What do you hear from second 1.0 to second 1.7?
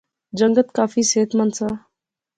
صحت مند سا